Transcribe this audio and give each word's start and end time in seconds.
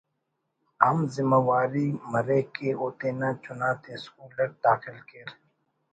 ہم 0.83 0.97
زمواری 1.15 1.87
مریک 2.11 2.47
کہ 2.55 2.69
او 2.79 2.85
تینا 2.99 3.29
چنا 3.43 3.69
تے 3.81 3.91
اسکول 3.97 4.35
اٹ 4.43 4.51
داخل 4.65 4.97
کیر 5.09 5.29